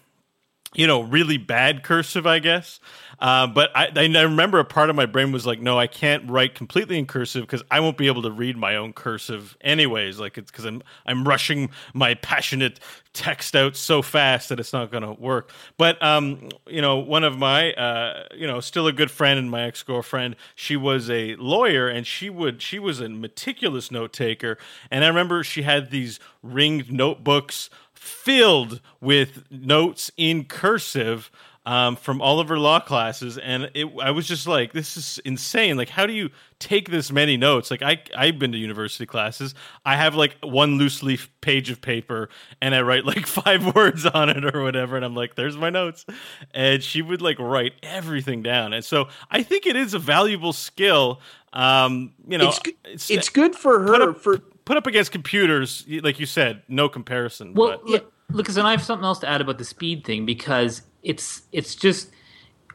[0.75, 2.79] you know, really bad cursive, I guess.
[3.19, 6.29] Uh, but I, I remember a part of my brain was like, no, I can't
[6.29, 10.19] write completely in cursive because I won't be able to read my own cursive anyways.
[10.19, 12.79] Like it's because I'm I'm rushing my passionate
[13.13, 15.51] text out so fast that it's not going to work.
[15.77, 19.51] But um, you know, one of my uh, you know, still a good friend and
[19.51, 24.13] my ex girlfriend, she was a lawyer and she would she was a meticulous note
[24.13, 24.57] taker.
[24.89, 31.29] And I remember she had these ringed notebooks filled with notes in cursive
[31.65, 35.19] um, from all of her law classes, and it, I was just like, "This is
[35.25, 35.77] insane!
[35.77, 39.53] Like, how do you take this many notes?" Like, I I've been to university classes.
[39.85, 42.29] I have like one loose leaf page of paper,
[42.61, 45.69] and I write like five words on it or whatever, and I'm like, "There's my
[45.69, 46.05] notes,"
[46.53, 50.53] and she would like write everything down, and so I think it is a valuable
[50.53, 51.19] skill.
[51.51, 55.11] Um, you know, It's g- it's good for put her up, for put up against
[55.11, 57.53] computers, like you said, no comparison.
[57.53, 60.25] Well, but, look, Lucas, and I have something else to add about the speed thing
[60.25, 62.09] because it's it's just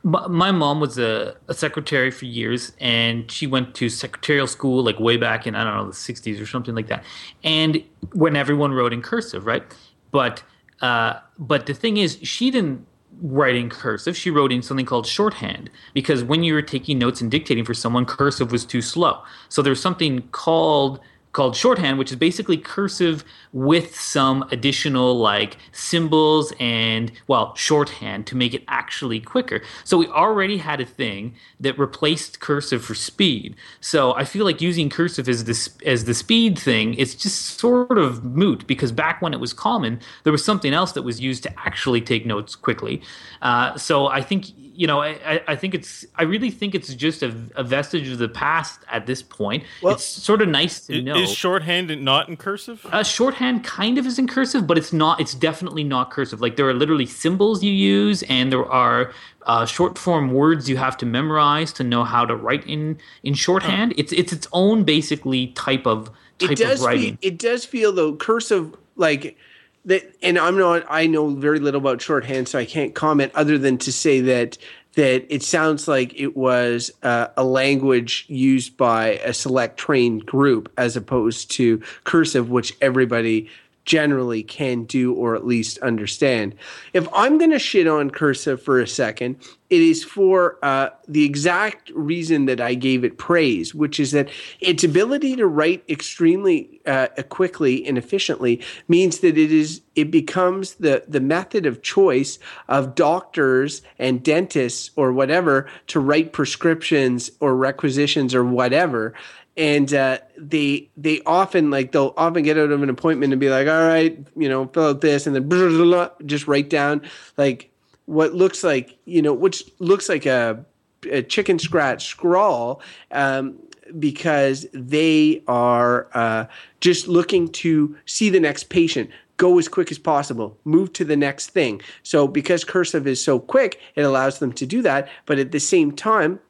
[0.05, 5.01] my mom was a, a secretary for years and she went to secretarial school like
[5.01, 7.03] way back in I don't know the 60s or something like that.
[7.43, 7.83] And
[8.13, 9.63] when everyone wrote in cursive, right?
[10.11, 10.43] But
[10.83, 12.87] uh, but the thing is she didn't
[13.23, 14.15] write in cursive.
[14.15, 17.73] She wrote in something called shorthand because when you were taking notes and dictating for
[17.73, 19.23] someone, cursive was too slow.
[19.49, 21.01] So there's something called
[21.35, 28.37] called shorthand, which is basically cursive with some additional like symbols and well shorthand to
[28.37, 29.61] make it actually quicker.
[29.85, 33.57] So we already had a thing that replaced cursive for speed.
[33.81, 37.99] So I feel like using cursive as this as the speed thing, it's just sort
[37.99, 41.43] of moot because back when it was common, there was something else that was used
[41.43, 43.03] to actually take notes quickly.
[43.43, 47.23] Uh, so I think you know, I, I think it's, I really think it's just
[47.23, 49.63] a, a vestige of the past at this point.
[49.81, 51.15] Well- it's sort of nice to know.
[51.25, 52.87] Is shorthand not in cursive?
[52.91, 55.21] Uh, shorthand kind of is in cursive, but it's not.
[55.21, 56.41] It's definitely not cursive.
[56.41, 59.13] Like there are literally symbols you use, and there are
[59.47, 63.35] uh, short form words you have to memorize to know how to write in in
[63.35, 63.95] shorthand.
[63.97, 67.17] It's it's its own basically type of type it does of writing.
[67.17, 69.37] Feel, it does feel though cursive like
[69.85, 73.59] that and i'm not i know very little about shorthand so i can't comment other
[73.59, 74.57] than to say that
[74.95, 80.73] that it sounds like it was uh, a language used by a select trained group
[80.77, 83.49] as opposed to cursive which everybody
[83.85, 86.55] generally can do or at least understand
[86.93, 89.37] if i'm going to shit on cursive for a second
[89.75, 94.29] it is for uh, the exact reason that I gave it praise, which is that
[94.61, 100.75] its ability to write extremely uh, quickly and efficiently means that it is it becomes
[100.75, 107.57] the the method of choice of doctors and dentists or whatever to write prescriptions or
[107.57, 109.13] requisitions or whatever.
[109.57, 113.51] And uh, they they often like they'll often get out of an appointment and be
[113.51, 116.71] like, all right, you know, fill out this, and then blah, blah, blah, just write
[116.71, 117.03] down
[117.37, 117.71] like
[118.07, 120.65] what looks like you know, which looks like a,
[121.11, 122.81] a chicken scratch scrawl.
[123.11, 123.59] Um,
[123.99, 126.47] because they are uh,
[126.81, 131.17] just looking to see the next patient go as quick as possible, move to the
[131.17, 131.81] next thing.
[132.03, 135.09] So, because cursive is so quick, it allows them to do that.
[135.27, 136.41] But at the same time,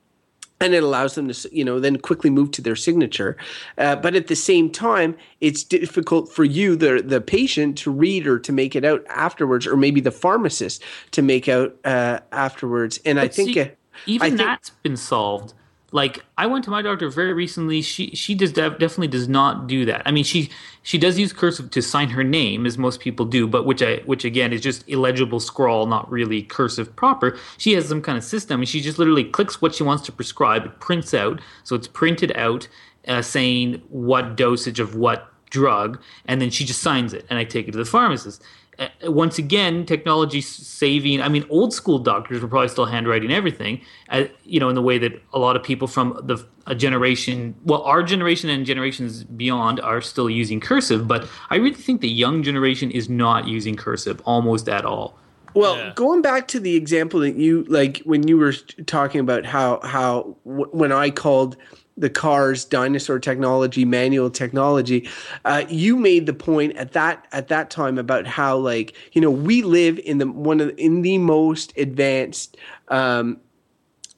[0.64, 3.36] and it allows them to you know then quickly move to their signature
[3.78, 8.26] uh, but at the same time it's difficult for you the the patient to read
[8.26, 12.98] or to make it out afterwards or maybe the pharmacist to make out uh, afterwards
[13.04, 13.70] and But i think see,
[14.06, 15.54] even I think- that's been solved.
[15.94, 17.80] Like I went to my doctor very recently.
[17.80, 20.02] She she does def- definitely does not do that.
[20.04, 20.50] I mean, she
[20.82, 23.98] she does use cursive to sign her name, as most people do, but which I
[24.04, 27.38] which again is just illegible scrawl, not really cursive proper.
[27.58, 30.12] She has some kind of system, and she just literally clicks what she wants to
[30.12, 30.64] prescribe.
[30.66, 32.66] It prints out, so it's printed out,
[33.06, 37.44] uh, saying what dosage of what drug, and then she just signs it, and I
[37.44, 38.42] take it to the pharmacist.
[38.78, 41.20] Uh, once again, technology saving.
[41.22, 44.82] I mean, old school doctors were probably still handwriting everything, uh, you know, in the
[44.82, 49.24] way that a lot of people from the a generation, well, our generation and generations
[49.24, 51.06] beyond are still using cursive.
[51.06, 55.18] But I really think the young generation is not using cursive almost at all.
[55.54, 55.92] Well, Yeah.
[55.94, 58.52] going back to the example that you like when you were
[58.86, 61.56] talking about how how w- when I called
[61.96, 65.08] the cars dinosaur technology manual technology
[65.44, 69.30] uh, you made the point at that at that time about how like you know
[69.30, 72.56] we live in the one of the, in the most advanced
[72.88, 73.38] um,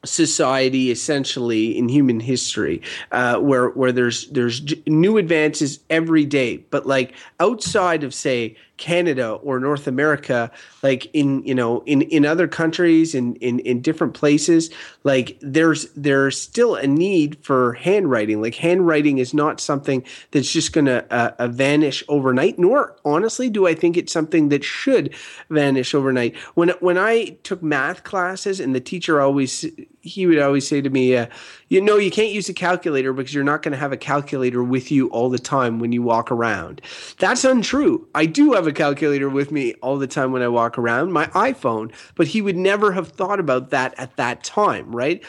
[0.04, 2.80] society essentially in human history
[3.12, 9.32] uh, where where there's there's new advances every day but like outside of say Canada
[9.42, 10.50] or North America
[10.82, 14.70] like in you know in in other countries in in in different places
[15.04, 18.42] like there's there's still a need for handwriting.
[18.42, 23.48] Like handwriting is not something that's just going to uh, uh, vanish overnight nor honestly
[23.48, 25.14] do I think it's something that should
[25.50, 26.36] vanish overnight.
[26.54, 29.64] When when I took math classes and the teacher always
[30.06, 31.26] he would always say to me, uh,
[31.68, 34.62] "You know, you can't use a calculator because you're not going to have a calculator
[34.62, 36.80] with you all the time when you walk around."
[37.18, 38.06] That's untrue.
[38.14, 41.26] I do have a calculator with me all the time when I walk around, my
[41.28, 45.22] iPhone, but he would never have thought about that at that time, right?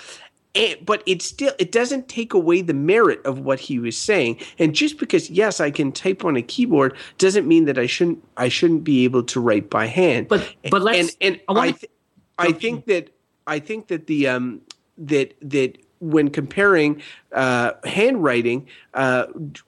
[0.55, 4.39] And, but it still it doesn't take away the merit of what he was saying
[4.57, 8.23] and just because yes i can type on a keyboard doesn't mean that i shouldn't
[8.37, 11.91] i shouldn't be able to write by hand But- but let's- and, and I, th-
[12.39, 13.09] I think that
[13.45, 14.61] I think that the um
[14.97, 19.25] that that when comparing uh, handwriting, uh,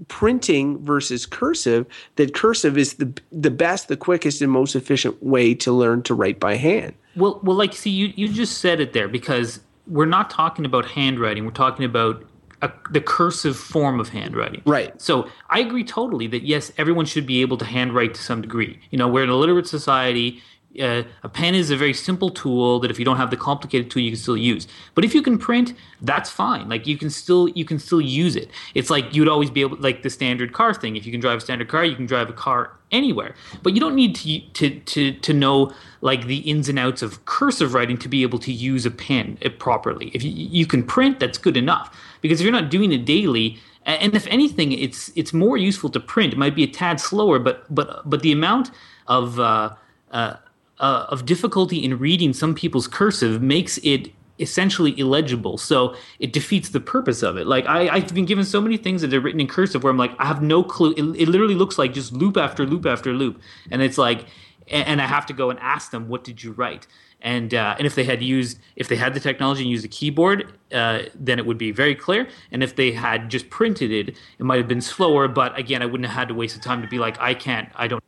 [0.07, 5.53] printing versus cursive, that cursive is the the best, the quickest, and most efficient way
[5.55, 6.93] to learn to write by hand.
[7.15, 10.85] Well, well, like, see, you, you just said it there because we're not talking about
[10.85, 11.43] handwriting.
[11.43, 12.23] We're talking about
[12.61, 14.61] a, the cursive form of handwriting.
[14.65, 14.99] Right.
[15.01, 18.79] So I agree totally that yes, everyone should be able to handwrite to some degree.
[18.91, 20.41] You know, we're in a literate society.
[20.79, 23.89] Uh, a pen is a very simple tool that if you don't have the complicated
[23.89, 24.67] tool, you can still use.
[24.93, 26.69] But if you can print, that's fine.
[26.69, 28.49] Like you can still you can still use it.
[28.75, 30.95] It's like you'd always be able like the standard car thing.
[30.95, 33.33] If you can drive a standard car, you can drive a car anywhere.
[33.63, 37.25] But you don't need to to to to know like the ins and outs of
[37.25, 40.11] cursive writing to be able to use a pen uh, properly.
[40.13, 41.97] If you, you can print, that's good enough.
[42.21, 45.99] Because if you're not doing it daily, and if anything, it's it's more useful to
[45.99, 46.33] print.
[46.33, 48.69] It might be a tad slower, but but but the amount
[49.07, 49.75] of uh,
[50.11, 50.35] uh,
[50.79, 55.57] uh, of difficulty in reading some people's cursive makes it essentially illegible.
[55.57, 57.45] So it defeats the purpose of it.
[57.45, 59.97] Like I, I've been given so many things that are written in cursive where I'm
[59.97, 60.93] like, I have no clue.
[60.97, 64.25] It, it literally looks like just loop after loop after loop, and it's like,
[64.71, 66.87] and, I have to go and ask them, what did you write?
[67.21, 69.89] And uh, and if they had used, if they had the technology and used a
[69.89, 72.29] keyboard, uh, then it would be very clear.
[72.51, 75.27] And if they had just printed it, it might have been slower.
[75.27, 77.69] But again, I wouldn't have had to waste the time to be like, I can't,
[77.75, 78.03] I don't.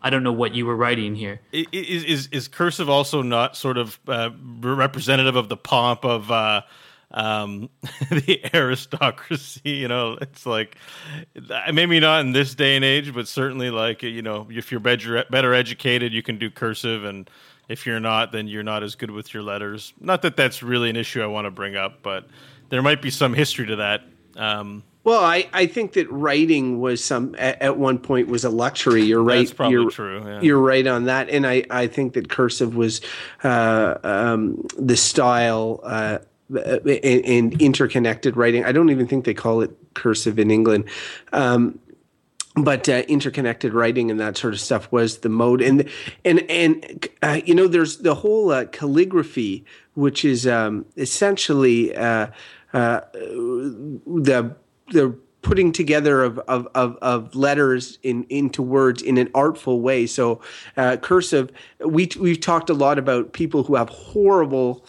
[0.00, 1.40] I don't know what you were writing here.
[1.52, 4.30] Is is is cursive also not sort of uh,
[4.60, 6.62] representative of the pomp of uh,
[7.10, 7.68] um,
[8.10, 9.70] the aristocracy?
[9.70, 10.76] You know, it's like
[11.72, 15.24] maybe not in this day and age, but certainly like you know, if you're better
[15.30, 17.28] better educated, you can do cursive, and
[17.68, 19.92] if you're not, then you're not as good with your letters.
[20.00, 22.28] Not that that's really an issue I want to bring up, but
[22.68, 24.02] there might be some history to that.
[24.36, 28.50] Um, Well, I, I think that writing was some at, at one point was a
[28.50, 29.04] luxury.
[29.04, 29.38] You're right.
[29.38, 30.40] That's probably you're, true, yeah.
[30.42, 33.00] You're right on that, and I, I think that cursive was
[33.42, 36.18] uh, um, the style uh,
[36.50, 38.66] and, and interconnected writing.
[38.66, 40.84] I don't even think they call it cursive in England.
[41.32, 41.78] Um,
[42.54, 45.88] but uh, interconnected writing and that sort of stuff was the mode and
[46.26, 52.26] and and uh, you know there's the whole uh, calligraphy which is um, essentially uh,
[52.72, 54.54] uh, the
[54.90, 60.06] the putting together of, of, of, of letters in into words in an artful way.
[60.06, 60.40] So
[60.76, 64.84] uh, cursive, we we've talked a lot about people who have horrible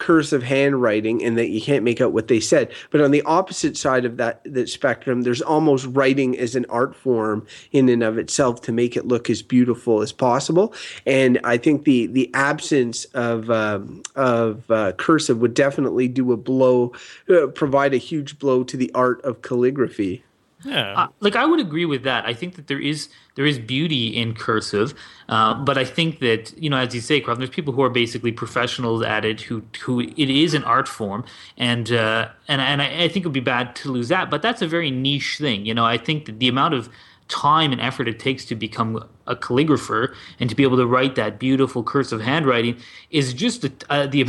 [0.00, 2.72] cursive handwriting and that you can't make out what they said.
[2.90, 6.96] But on the opposite side of that, that spectrum, there's almost writing as an art
[6.96, 10.74] form in and of itself to make it look as beautiful as possible.
[11.06, 16.36] And I think the the absence of um, of uh, cursive would definitely do a
[16.36, 16.92] blow,
[17.28, 20.24] uh, provide a huge blow to the art of calligraphy.
[20.64, 20.92] Yeah.
[20.94, 22.26] Uh, like I would agree with that.
[22.26, 24.92] I think that there is there is beauty in cursive,
[25.28, 27.88] uh, but I think that you know, as you say, Carl, there's people who are
[27.90, 31.24] basically professionals at it who who it is an art form,
[31.56, 34.28] and uh, and and I, I think it would be bad to lose that.
[34.30, 35.64] But that's a very niche thing.
[35.64, 36.90] You know, I think that the amount of
[37.30, 41.14] time and effort it takes to become a calligrapher and to be able to write
[41.14, 42.76] that beautiful cursive handwriting
[43.10, 44.24] is just uh, the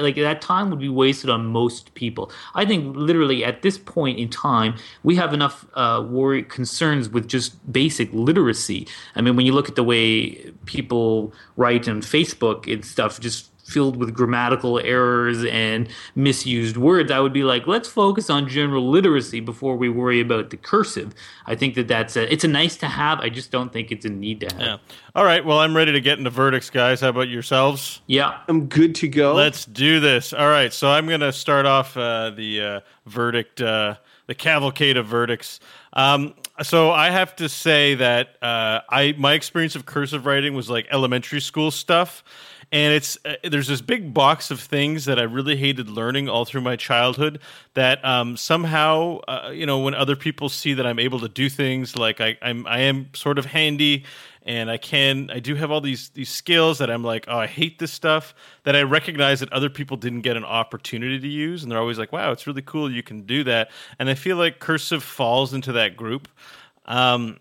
[0.00, 2.32] like that time would be wasted on most people.
[2.54, 7.28] I think literally at this point in time we have enough uh, worry concerns with
[7.28, 8.88] just basic literacy.
[9.14, 13.50] I mean, when you look at the way people write on Facebook and stuff, just
[13.66, 18.88] filled with grammatical errors and misused words, I would be like, let's focus on general
[18.88, 21.12] literacy before we worry about the cursive.
[21.46, 23.20] I think that that's a, it's a nice to have.
[23.20, 24.60] I just don't think it's a need to have.
[24.60, 24.76] Yeah.
[25.14, 25.44] All right.
[25.44, 27.00] Well, I'm ready to get into verdicts, guys.
[27.00, 28.00] How about yourselves?
[28.06, 28.38] Yeah.
[28.48, 29.34] I'm good to go.
[29.34, 30.32] Let's do this.
[30.32, 30.72] All right.
[30.72, 35.60] So I'm going to start off uh, the uh, verdict, uh, the cavalcade of verdicts.
[35.92, 40.70] Um, so I have to say that uh, I my experience of cursive writing was
[40.70, 42.24] like elementary school stuff
[42.72, 46.44] and it's uh, there's this big box of things that I really hated learning all
[46.44, 47.40] through my childhood.
[47.74, 51.48] That um, somehow, uh, you know, when other people see that I'm able to do
[51.48, 54.04] things, like I, I'm, I am sort of handy,
[54.42, 57.46] and I can, I do have all these these skills that I'm like, oh, I
[57.46, 58.34] hate this stuff.
[58.64, 61.98] That I recognize that other people didn't get an opportunity to use, and they're always
[61.98, 63.70] like, wow, it's really cool you can do that.
[63.98, 66.28] And I feel like cursive falls into that group.
[66.86, 67.38] Um,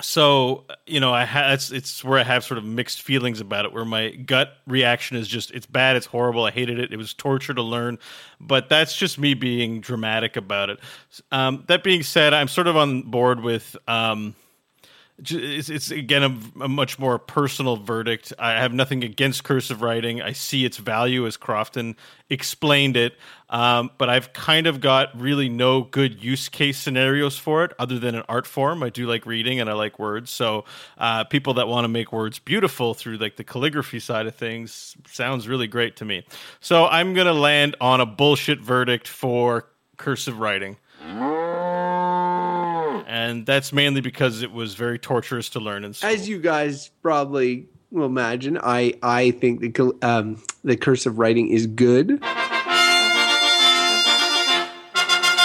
[0.00, 3.64] so you know i ha- it's, it's where i have sort of mixed feelings about
[3.64, 6.96] it where my gut reaction is just it's bad it's horrible i hated it it
[6.96, 7.98] was torture to learn.
[8.40, 10.80] But that's just me being dramatic about it.
[11.30, 14.34] Um, that being said i'm sort of on board with um,
[15.18, 18.32] it's, it's again a, a, much more personal verdict.
[18.38, 20.22] I have nothing against cursive writing.
[20.22, 21.96] I see its value as Crofton
[22.28, 23.14] explained it,
[23.50, 27.98] um, but I've kind of got really no good use case scenarios for it other
[27.98, 28.82] than an art form.
[28.82, 30.64] I do like reading and I like words, so
[30.98, 34.96] uh, people that want to make words beautiful through like the calligraphy side of things
[35.06, 36.24] sounds really great to me.
[36.60, 40.78] So I'm gonna land on a bullshit verdict for cursive writing
[43.12, 46.08] and that's mainly because it was very torturous to learn school.
[46.08, 51.66] As you guys probably will imagine, I I think the um, the cursive writing is
[51.66, 52.22] good.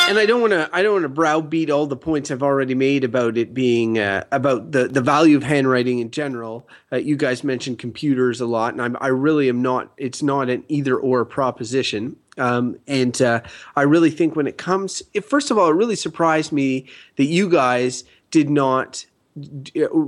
[0.10, 0.70] And I don't want to.
[0.72, 4.24] I don't want to browbeat all the points I've already made about it being uh,
[4.32, 6.70] about the the value of handwriting in general.
[6.90, 9.92] Uh, you guys mentioned computers a lot, and I'm, I really am not.
[9.98, 12.16] It's not an either or proposition.
[12.38, 13.42] Um, and uh,
[13.76, 17.26] I really think when it comes, it, first of all, it really surprised me that
[17.26, 19.06] you guys did not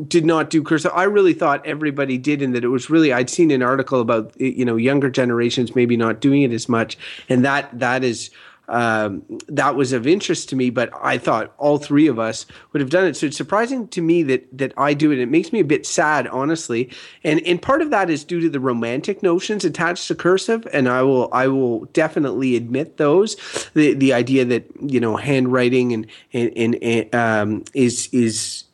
[0.08, 0.92] did not do cursive.
[0.96, 4.39] I really thought everybody did, and that it was really I'd seen an article about
[4.39, 8.32] you know younger generations maybe not doing it as much, and that that is
[8.69, 10.69] um, that was of interest to me.
[10.69, 13.17] But I thought all three of us would have done it.
[13.17, 15.19] So it's surprising to me that that I do it.
[15.19, 16.89] It makes me a bit sad, honestly.
[17.23, 20.67] And and part of that is due to the romantic notions attached to cursive.
[20.71, 23.36] And I will I will definitely admit those.
[23.73, 28.65] The the idea that you know handwriting and and, and um, is is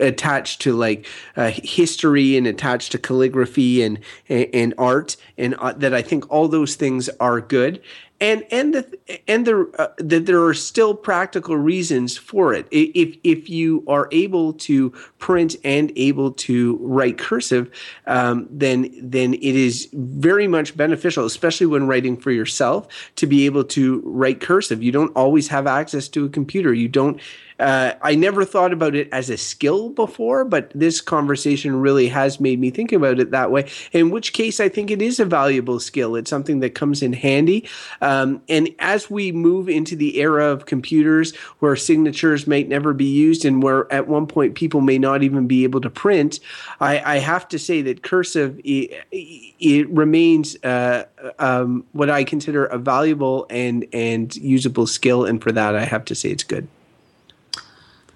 [0.00, 5.72] attached to like uh, history and attached to calligraphy and and, and art and uh,
[5.72, 7.82] that I think all those things are good
[8.20, 12.66] and and the and the uh, that there are still practical reasons for it.
[12.70, 17.70] If if you are able to print and able to write cursive,
[18.06, 23.46] um, then then it is very much beneficial, especially when writing for yourself, to be
[23.46, 24.82] able to write cursive.
[24.82, 26.72] You don't always have access to a computer.
[26.72, 27.20] You don't
[27.58, 32.40] uh, I never thought about it as a skill before, but this conversation really has
[32.40, 33.70] made me think about it that way.
[33.92, 36.16] In which case, I think it is a valuable skill.
[36.16, 37.68] It's something that comes in handy.
[38.00, 43.04] Um, and as we move into the era of computers where signatures might never be
[43.04, 46.40] used and where at one point people may not even be able to print,
[46.80, 51.04] I, I have to say that cursive it, it remains uh,
[51.38, 55.24] um, what I consider a valuable and and usable skill.
[55.24, 56.66] And for that, I have to say it's good.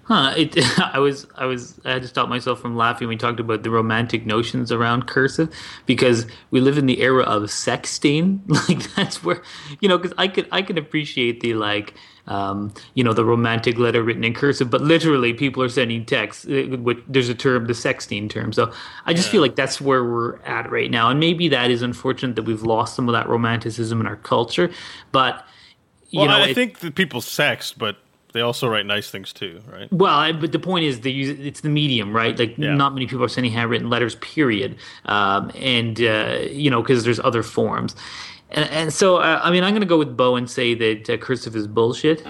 [0.09, 0.33] Huh?
[0.35, 0.57] It.
[0.79, 1.27] I was.
[1.35, 1.79] I was.
[1.85, 5.05] I had to stop myself from laughing when we talked about the romantic notions around
[5.05, 5.53] cursive,
[5.85, 8.39] because we live in the era of sexting.
[8.67, 9.41] Like that's where,
[9.81, 11.93] you know, because I could I could appreciate the like.
[12.27, 16.45] Um, you know the romantic letter written in cursive, but literally people are sending texts.
[16.45, 18.53] uh, Which there's a term, the sexting term.
[18.53, 18.71] So
[19.07, 22.35] I just feel like that's where we're at right now, and maybe that is unfortunate
[22.35, 24.69] that we've lost some of that romanticism in our culture.
[25.11, 25.43] But
[26.11, 27.97] you Well, know, I it- think that people sext, but
[28.33, 29.91] they also write nice things too, right?
[29.91, 32.37] Well, I, but the point is, they use it's the medium, right?
[32.37, 32.73] Like, Yeah.
[32.75, 34.75] not many people are sending handwritten letters, period.
[35.05, 37.95] Um, and uh, you know, because there's other forms.
[38.51, 41.09] And, and so, uh, I mean, I'm going to go with Beau and say that
[41.09, 42.25] uh, cursive is bullshit.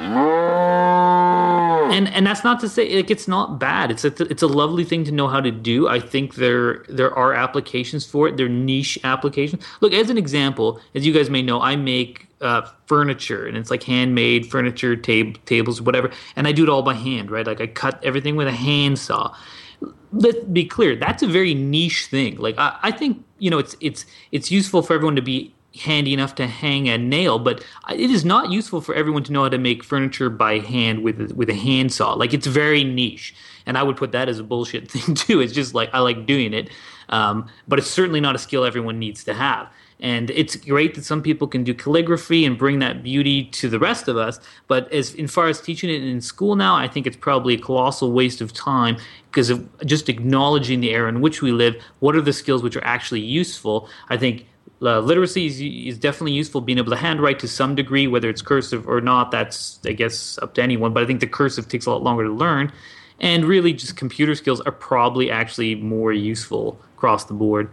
[1.91, 3.89] And and that's not to say like it's not bad.
[3.91, 5.87] It's a it's a lovely thing to know how to do.
[5.87, 8.37] I think there there are applications for it.
[8.37, 9.63] They're niche applications.
[9.81, 13.69] Look, as an example, as you guys may know, I make uh, furniture and it's
[13.69, 16.11] like handmade furniture, tab- tables, whatever.
[16.35, 17.45] And I do it all by hand, right?
[17.45, 19.35] Like I cut everything with a handsaw
[20.11, 23.75] let's be clear that's a very niche thing like I, I think you know it's
[23.79, 28.09] it's it's useful for everyone to be handy enough to hang a nail but it
[28.09, 31.49] is not useful for everyone to know how to make furniture by hand with with
[31.49, 33.35] a handsaw like it's very niche
[33.67, 36.25] and i would put that as a bullshit thing too it's just like i like
[36.25, 36.69] doing it
[37.09, 39.67] um, but it's certainly not a skill everyone needs to have
[39.99, 43.79] and it's great that some people can do calligraphy and bring that beauty to the
[43.79, 47.05] rest of us but as in far as teaching it in school now i think
[47.05, 48.97] it's probably a colossal waste of time
[49.31, 52.75] because of just acknowledging the era in which we live what are the skills which
[52.75, 53.89] are actually useful.
[54.09, 54.45] I think
[54.81, 58.41] uh, literacy is, is definitely useful being able to handwrite to some degree whether it's
[58.41, 61.85] cursive or not that's i guess up to anyone but i think the cursive takes
[61.85, 62.71] a lot longer to learn.
[63.21, 67.69] And really just computer skills are probably actually more useful across the board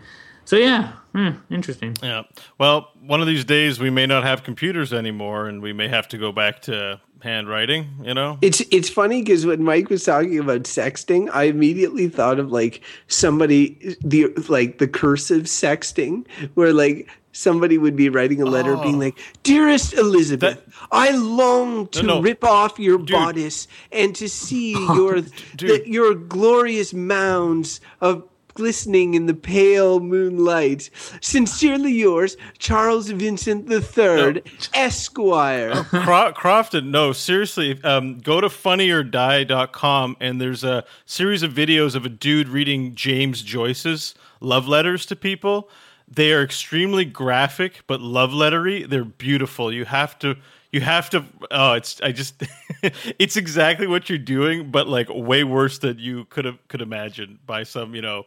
[0.46, 2.22] so yeah hmm, interesting Yeah.
[2.58, 6.08] Well, one of these days we may not have computers anymore, and we may have
[6.08, 7.88] to go back to handwriting.
[8.02, 8.38] You know.
[8.42, 12.82] It's it's funny because when Mike was talking about sexting, I immediately thought of like
[13.08, 18.98] somebody the like the cursive sexting, where like somebody would be writing a letter being
[18.98, 22.20] like, "Dearest Elizabeth, I long to no.
[22.20, 29.26] rip off your bodice and to see your the, your glorious mounds of." Glistening in
[29.26, 30.90] the pale moonlight.
[31.20, 34.42] Sincerely yours, Charles Vincent III,
[34.72, 35.84] Esquire.
[35.84, 42.06] Cro- Crofton, no, seriously, um, go to funnyorDie.com and there's a series of videos of
[42.06, 45.68] a dude reading James Joyce's love letters to people.
[46.08, 48.88] They are extremely graphic, but love lettery.
[48.88, 49.72] They're beautiful.
[49.72, 50.36] You have to,
[50.70, 51.24] you have to.
[51.50, 52.42] Oh, it's I just,
[53.18, 57.38] it's exactly what you're doing, but like way worse than you could have could imagine
[57.44, 58.24] by some you know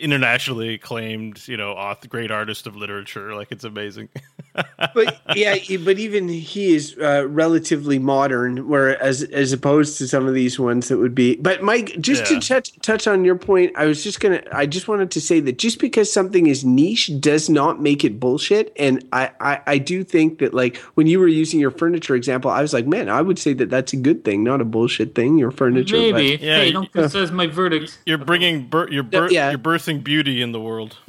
[0.00, 3.34] internationally acclaimed you know author, great artist of literature.
[3.34, 4.08] Like it's amazing.
[4.94, 10.34] but yeah, but even he is uh, relatively modern, whereas as opposed to some of
[10.34, 11.36] these ones that would be.
[11.36, 12.40] But Mike, just Yeah.
[12.40, 15.40] to touch touch on your point, I was just gonna, I just wanted to say
[15.40, 18.72] that just because something is niche does not make it bullshit.
[18.76, 22.50] And I, I, I do think that like when you were using your furniture example,
[22.50, 25.14] I was like, man, I would say that that's a good thing, not a bullshit
[25.14, 25.38] thing.
[25.38, 29.02] Your furniture, but- maybe Yeah, hey you- don't criticize my verdict You're bringing bir- you're,
[29.04, 29.50] bir- yeah.
[29.50, 30.96] you're birthing beauty in the world.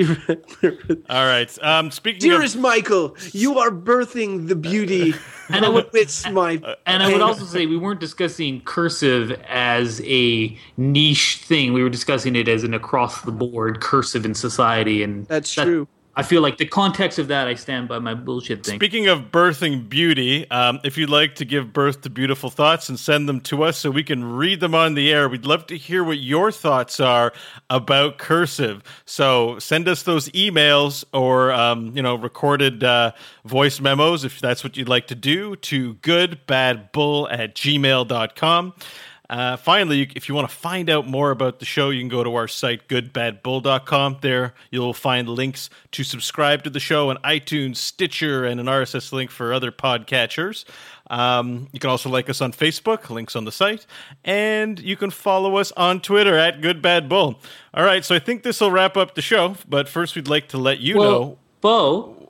[1.10, 1.64] All right.
[1.64, 5.14] Um, speaking Dearest of Michael, you are birthing the beauty
[5.50, 6.62] And I would- amidst my.
[6.86, 11.74] And I would also say we weren't discussing cursive as a niche thing.
[11.74, 15.66] We were discussing it as an across the board cursive in society, and That's that-
[15.66, 15.88] true.
[16.16, 18.76] I feel like the context of that, I stand by my bullshit thing.
[18.76, 23.00] speaking of birthing beauty, um, if you'd like to give birth to beautiful thoughts and
[23.00, 25.78] send them to us so we can read them on the air, we'd love to
[25.78, 27.32] hear what your thoughts are
[27.70, 28.84] about cursive.
[29.06, 33.14] So send us those emails or um, you know recorded uh,
[33.46, 38.74] voice memos if that's what you'd like to do to goodbadbull at gmail.com.
[39.32, 42.22] Uh, finally, if you want to find out more about the show, you can go
[42.22, 44.18] to our site, goodbadbull.com.
[44.20, 49.14] There, you'll find links to subscribe to the show on iTunes, Stitcher, and an RSS
[49.14, 50.66] link for other podcatchers.
[51.10, 53.86] Um, you can also like us on Facebook, links on the site,
[54.26, 57.38] and you can follow us on Twitter at goodbadbull.
[57.74, 60.50] All right, so I think this will wrap up the show, but first we'd like
[60.50, 61.38] to let you well, know.
[61.62, 62.21] Beau,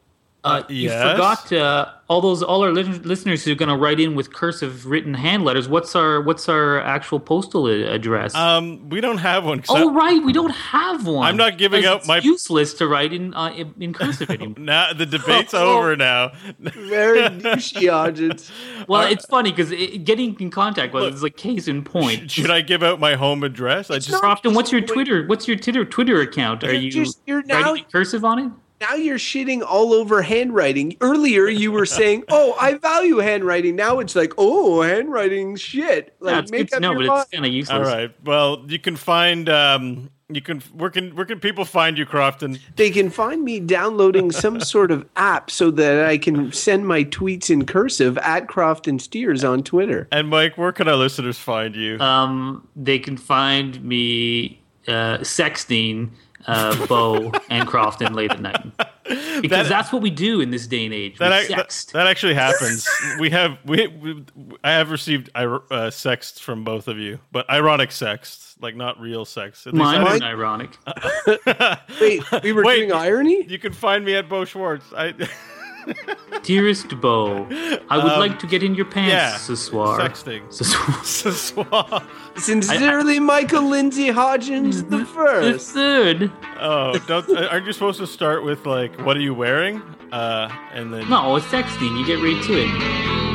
[0.43, 3.99] uh, you forgot uh, all those all our lis- listeners who are going to write
[3.99, 5.69] in with cursive written hand letters.
[5.69, 8.33] What's our what's our actual postal a- address?
[8.33, 9.61] Um, we don't have one.
[9.61, 11.27] 'cause I- oh right, we don't have one.
[11.27, 14.29] I'm not giving Because out it's my- useless to write in uh, in, in cursive
[14.31, 14.55] anymore.
[14.57, 15.77] now the debate's Oh.
[15.77, 16.31] over now.
[16.59, 18.51] Very niche audience.
[18.87, 19.69] Well, it's funny because
[20.03, 22.31] getting in contact with us is like case in point.
[22.31, 23.91] Should I give out my home address?
[23.91, 25.27] I just not- Crofton, what's your Twitter?
[25.27, 26.63] What's your Twitter Twitter account?
[26.63, 28.51] Are You're you just- you're writing now- in cursive on it?
[28.81, 30.97] Now you're shitting all over handwriting.
[30.99, 36.33] Earlier you were saying, "Oh, I value handwriting." Now it's like, "Oh, handwriting shit." Like
[36.33, 37.87] Yeah, it's good to know, but it's kind of useless.
[37.87, 38.13] All right.
[38.25, 39.47] Well, you can find.
[39.47, 40.61] Um, you can.
[40.73, 42.57] Where can where can people find you, Crofton?
[42.75, 47.03] They can find me downloading some sort of app so that I can send my
[47.03, 50.07] tweets in cursive at Crofton Steers on Twitter.
[50.11, 51.99] And Mike, where can our listeners find you?
[51.99, 56.11] Um, they can find me uh, sexting
[56.47, 58.65] uh, Beau and Crofton late at night
[59.41, 61.13] because that's what we do in this day and age.
[61.19, 62.87] We that, ac- that, that actually happens.
[63.19, 64.23] we have we, we
[64.63, 69.25] I have received uh, sexts from both of you, but ironic sexts, like not real
[69.25, 69.65] sex.
[69.67, 70.77] At least Mine I was didn't- ironic.
[72.01, 72.77] Wait, we were Wait.
[72.77, 73.45] doing irony?
[73.47, 74.85] You can find me at Beau Schwartz.
[74.95, 75.13] I
[76.43, 77.47] Dearest Beau,
[77.89, 79.99] I would like to get in your pants, Um, yeah, Sassoir.
[79.99, 80.41] sexting.
[80.51, 81.03] Sassoir.
[81.05, 82.03] Sassoir.
[82.37, 85.43] Sincerely, Michael Lindsay Hodgins the first.
[85.45, 85.71] The first.
[85.71, 86.31] third.
[86.59, 89.81] Oh, don't aren't you supposed to start with like what are you wearing?
[90.11, 91.97] Uh, and then No, it's sexting.
[91.99, 93.30] You get right to it.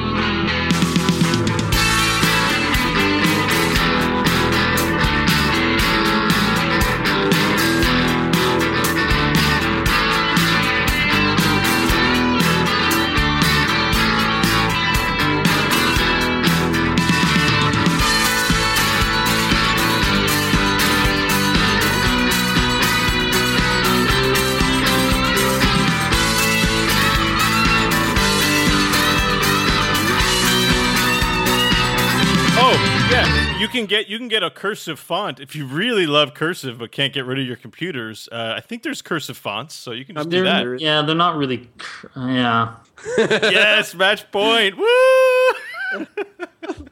[33.76, 37.12] Can get you can get a cursive font if you really love cursive but can't
[37.12, 38.28] get rid of your computers.
[38.32, 40.80] Uh, I think there's cursive fonts, so you can just do They're, that.
[40.80, 41.68] yeah, they're not really.
[41.78, 42.74] cr- Yeah.
[43.18, 44.76] yes, match point.
[44.76, 46.06] Woo!